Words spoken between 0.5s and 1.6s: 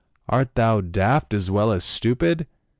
thou daft as